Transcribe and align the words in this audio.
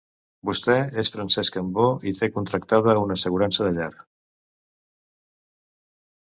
Vostè 0.49 0.77
és 1.01 1.11
Francesc 1.15 1.53
Cambó 1.57 1.85
i 2.11 2.13
té 2.21 2.29
contractada 2.37 2.97
una 3.03 3.19
assegurança 3.19 3.69
de 3.69 3.75
llar. 3.77 3.91